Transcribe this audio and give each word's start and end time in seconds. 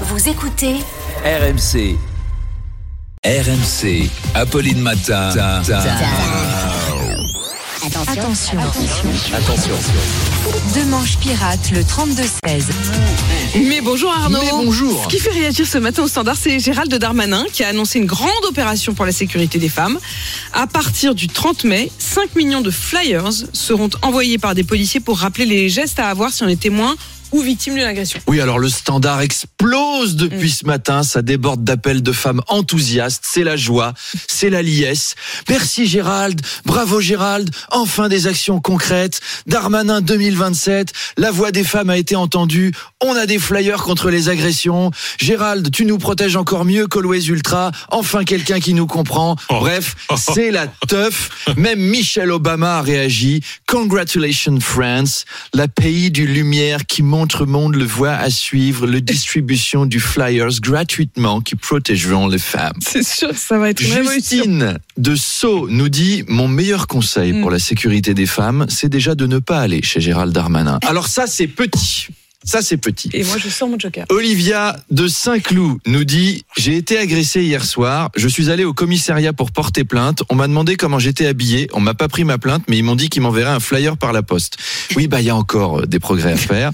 Vous 0.00 0.28
écoutez 0.28 0.74
RMC. 1.24 1.96
RMC. 3.24 4.10
Apolline 4.34 4.80
Matin. 4.80 5.28
Attention. 8.08 8.58
Attention. 8.58 9.74
Deux 10.74 10.84
manches 10.86 11.16
pirates, 11.18 11.70
le 11.70 11.82
32-16. 11.82 12.64
Mais 13.68 13.80
bonjour 13.82 14.10
Arnaud. 14.10 14.38
Mais 14.42 14.50
bonjour. 14.50 15.04
Ce 15.04 15.08
qui 15.08 15.20
fait 15.20 15.30
réagir 15.30 15.64
ce 15.64 15.78
matin 15.78 16.02
au 16.02 16.08
standard, 16.08 16.36
c'est 16.36 16.58
Gérald 16.58 16.92
Darmanin 16.92 17.44
qui 17.52 17.62
a 17.62 17.68
annoncé 17.68 18.00
une 18.00 18.06
grande 18.06 18.30
opération 18.48 18.94
pour 18.94 19.04
la 19.04 19.12
sécurité 19.12 19.60
des 19.60 19.68
femmes. 19.68 19.98
À 20.52 20.66
partir 20.66 21.14
du 21.14 21.28
30 21.28 21.64
mai, 21.64 21.92
5 21.98 22.34
millions 22.34 22.62
de 22.62 22.70
flyers 22.72 23.30
seront 23.52 23.90
envoyés 24.02 24.38
par 24.38 24.56
des 24.56 24.64
policiers 24.64 25.00
pour 25.00 25.18
rappeler 25.18 25.46
les 25.46 25.68
gestes 25.68 26.00
à 26.00 26.08
avoir 26.08 26.32
si 26.32 26.42
on 26.42 26.48
est 26.48 26.60
témoin 26.60 26.96
ou 27.34 27.40
victime 27.40 27.74
d'une 27.74 27.82
agression. 27.82 28.20
Oui, 28.28 28.40
alors 28.40 28.60
le 28.60 28.68
standard 28.68 29.20
explose 29.20 30.14
depuis 30.14 30.52
ce 30.52 30.64
matin. 30.66 31.02
Ça 31.02 31.20
déborde 31.20 31.64
d'appels 31.64 32.00
de 32.00 32.12
femmes 32.12 32.40
enthousiastes. 32.46 33.24
C'est 33.26 33.42
la 33.42 33.56
joie, 33.56 33.92
c'est 34.28 34.50
la 34.50 34.62
liesse. 34.62 35.16
Merci 35.48 35.86
Gérald, 35.86 36.40
bravo 36.64 37.00
Gérald. 37.00 37.50
Enfin 37.72 38.08
des 38.08 38.28
actions 38.28 38.60
concrètes. 38.60 39.20
Darmanin 39.48 40.00
2027. 40.00 40.92
La 41.16 41.32
voix 41.32 41.50
des 41.50 41.64
femmes 41.64 41.90
a 41.90 41.98
été 41.98 42.14
entendue. 42.14 42.72
On 43.02 43.16
a 43.16 43.26
des 43.26 43.40
flyers 43.40 43.82
contre 43.82 44.10
les 44.10 44.28
agressions. 44.28 44.92
Gérald, 45.18 45.72
tu 45.72 45.86
nous 45.86 45.98
protèges 45.98 46.36
encore 46.36 46.64
mieux 46.64 46.86
qu'Always 46.86 47.26
Ultra. 47.26 47.72
Enfin 47.90 48.22
quelqu'un 48.22 48.60
qui 48.60 48.74
nous 48.74 48.86
comprend. 48.86 49.34
Bref, 49.48 49.96
c'est 50.16 50.52
la 50.52 50.68
teuf. 50.86 51.48
Même 51.56 51.80
Michelle 51.80 52.30
Obama 52.30 52.78
a 52.78 52.82
réagi. 52.82 53.40
Congratulations 53.66 54.60
France, 54.60 55.24
la 55.52 55.66
pays 55.66 56.12
du 56.12 56.28
lumière 56.28 56.86
qui 56.86 57.02
montre 57.02 57.23
au 57.40 57.46
monde 57.46 57.74
le 57.74 57.84
voie 57.84 58.12
à 58.12 58.30
suivre, 58.30 58.86
le 58.86 59.00
distribution 59.00 59.86
du 59.86 60.00
flyers 60.00 60.60
gratuitement 60.60 61.40
qui 61.40 61.56
protégeront 61.56 62.28
les 62.28 62.38
femmes. 62.38 62.78
C'est 62.80 63.02
sûr, 63.02 63.36
ça 63.36 63.58
va 63.58 63.70
être 63.70 63.80
une. 63.80 64.04
Justine 64.04 64.78
de 64.96 65.16
Sceaux 65.16 65.68
nous 65.68 65.88
dit 65.88 66.24
mon 66.28 66.48
meilleur 66.48 66.86
conseil 66.86 67.40
pour 67.40 67.50
la 67.50 67.58
sécurité 67.58 68.14
des 68.14 68.26
femmes, 68.26 68.66
c'est 68.68 68.88
déjà 68.88 69.14
de 69.14 69.26
ne 69.26 69.38
pas 69.38 69.60
aller 69.60 69.82
chez 69.82 70.00
Gérald 70.00 70.32
Darmanin. 70.32 70.78
Alors 70.86 71.08
ça 71.08 71.26
c'est 71.26 71.48
petit. 71.48 72.08
Ça 72.44 72.60
c'est 72.62 72.76
petit. 72.76 73.08
Et 73.14 73.24
moi, 73.24 73.36
je 73.38 73.48
sors 73.48 73.68
mon 73.68 73.78
joker. 73.78 74.04
Olivia 74.10 74.76
de 74.90 75.08
Saint-Cloud 75.08 75.78
nous 75.86 76.04
dit 76.04 76.44
J'ai 76.56 76.76
été 76.76 76.98
agressée 76.98 77.42
hier 77.42 77.64
soir. 77.64 78.10
Je 78.16 78.28
suis 78.28 78.50
allée 78.50 78.64
au 78.64 78.74
commissariat 78.74 79.32
pour 79.32 79.50
porter 79.50 79.84
plainte. 79.84 80.22
On 80.28 80.34
m'a 80.34 80.46
demandé 80.46 80.76
comment 80.76 80.98
j'étais 80.98 81.26
habillée. 81.26 81.68
On 81.72 81.80
m'a 81.80 81.94
pas 81.94 82.08
pris 82.08 82.24
ma 82.24 82.36
plainte, 82.38 82.62
mais 82.68 82.76
ils 82.76 82.82
m'ont 82.84 82.96
dit 82.96 83.08
qu'ils 83.08 83.22
m'enverraient 83.22 83.50
un 83.54 83.60
flyer 83.60 83.96
par 83.96 84.12
la 84.12 84.22
poste. 84.22 84.58
Oui, 84.94 85.08
bah 85.08 85.20
il 85.20 85.26
y 85.26 85.30
a 85.30 85.36
encore 85.36 85.80
euh, 85.80 85.86
des 85.86 85.98
progrès 85.98 86.32
à 86.32 86.36
faire. 86.36 86.70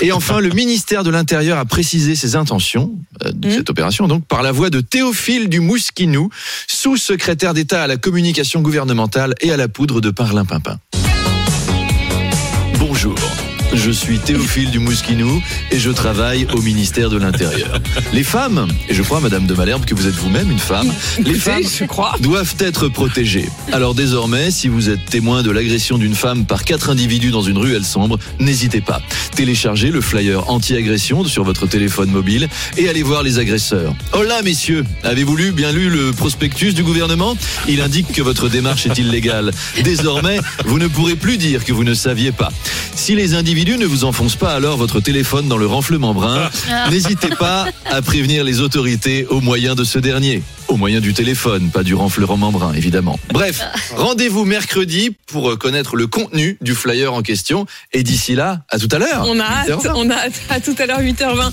Et 0.00 0.10
enfin, 0.12 0.40
le 0.40 0.48
ministère 0.50 1.04
de 1.04 1.10
l'Intérieur 1.10 1.58
a 1.58 1.64
précisé 1.66 2.14
ses 2.16 2.34
intentions 2.36 2.92
euh, 3.24 3.30
de 3.32 3.48
Mhm. 3.48 3.54
cette 3.56 3.70
opération, 3.70 4.08
donc 4.08 4.24
par 4.26 4.42
la 4.42 4.52
voix 4.52 4.70
de 4.70 4.80
Théophile 4.80 5.48
du 5.48 5.60
Mousquinou, 5.60 6.30
sous-secrétaire 6.66 7.52
d'État 7.52 7.82
à 7.82 7.86
la 7.86 7.96
communication 7.96 8.60
gouvernementale 8.62 9.34
et 9.40 9.52
à 9.52 9.56
la 9.56 9.68
poudre 9.68 10.00
de 10.00 10.10
Parlimpinpin. 10.10 10.78
Bonjour. 12.78 13.14
Je 13.72 13.90
suis 13.92 14.18
Théophile 14.18 14.70
du 14.70 14.80
Mousquinou 14.80 15.40
et 15.70 15.78
je 15.78 15.90
travaille 15.90 16.46
au 16.54 16.60
ministère 16.60 17.08
de 17.08 17.16
l'Intérieur. 17.16 17.80
Les 18.12 18.24
femmes, 18.24 18.66
et 18.88 18.94
je 18.94 19.02
crois, 19.02 19.20
Madame 19.20 19.46
de 19.46 19.54
Malherbe, 19.54 19.84
que 19.84 19.94
vous 19.94 20.08
êtes 20.08 20.14
vous-même 20.14 20.50
une 20.50 20.58
femme, 20.58 20.92
les 21.24 21.34
femmes 21.34 21.62
je 21.62 21.84
crois. 21.84 22.16
doivent 22.20 22.54
être 22.58 22.88
protégées. 22.88 23.48
Alors 23.72 23.94
désormais, 23.94 24.50
si 24.50 24.66
vous 24.68 24.90
êtes 24.90 25.04
témoin 25.06 25.42
de 25.42 25.50
l'agression 25.52 25.98
d'une 25.98 26.16
femme 26.16 26.46
par 26.46 26.64
quatre 26.64 26.90
individus 26.90 27.30
dans 27.30 27.42
une 27.42 27.58
ruelle 27.58 27.84
sombre, 27.84 28.18
n'hésitez 28.40 28.80
pas. 28.80 29.00
Téléchargez 29.36 29.90
le 29.90 30.00
flyer 30.00 30.50
anti-agression 30.50 31.24
sur 31.24 31.44
votre 31.44 31.66
téléphone 31.68 32.10
mobile 32.10 32.48
et 32.76 32.88
allez 32.88 33.04
voir 33.04 33.22
les 33.22 33.38
agresseurs. 33.38 33.94
Oh 34.14 34.22
là, 34.22 34.42
messieurs, 34.42 34.84
avez-vous 35.04 35.36
lu, 35.36 35.52
bien 35.52 35.70
lu 35.70 35.90
le 35.90 36.10
prospectus 36.12 36.74
du 36.74 36.82
gouvernement? 36.82 37.36
Il 37.68 37.80
indique 37.80 38.12
que 38.12 38.22
votre 38.22 38.48
démarche 38.48 38.86
est 38.86 38.98
illégale. 38.98 39.52
Désormais, 39.84 40.40
vous 40.66 40.80
ne 40.80 40.88
pourrez 40.88 41.14
plus 41.14 41.36
dire 41.36 41.64
que 41.64 41.72
vous 41.72 41.84
ne 41.84 41.94
saviez 41.94 42.32
pas. 42.32 42.52
Si 42.96 43.14
les 43.14 43.34
individus 43.34 43.59
ne 43.64 43.86
vous 43.86 44.04
enfoncent 44.04 44.36
pas 44.36 44.54
alors 44.54 44.76
votre 44.76 45.00
téléphone 45.00 45.46
dans 45.48 45.56
le 45.58 45.66
renflement 45.66 46.14
brun, 46.14 46.50
n'hésitez 46.90 47.28
pas 47.28 47.66
à 47.84 48.00
prévenir 48.02 48.42
les 48.42 48.60
autorités 48.60 49.26
au 49.26 49.40
moyen 49.40 49.74
de 49.74 49.84
ce 49.84 49.98
dernier. 49.98 50.42
Au 50.68 50.76
moyen 50.76 51.00
du 51.00 51.12
téléphone, 51.12 51.70
pas 51.70 51.82
du 51.82 51.94
renflement 51.94 52.52
brun, 52.52 52.72
évidemment. 52.74 53.18
Bref, 53.32 53.60
rendez-vous 53.96 54.44
mercredi 54.44 55.16
pour 55.26 55.50
euh, 55.50 55.56
connaître 55.56 55.96
le 55.96 56.06
contenu 56.06 56.58
du 56.60 56.76
flyer 56.76 57.12
en 57.12 57.22
question. 57.22 57.66
Et 57.92 58.04
d'ici 58.04 58.36
là, 58.36 58.60
à 58.68 58.78
tout 58.78 58.88
à 58.92 58.98
l'heure. 58.98 59.24
On 59.26 59.40
a 59.40 59.44
hâte, 59.44 59.68
8h20. 59.68 59.92
on 59.96 60.10
a 60.10 60.14
hâte. 60.14 60.40
À 60.48 60.60
tout 60.60 60.76
à 60.78 60.86
l'heure, 60.86 61.00
8h20. 61.00 61.48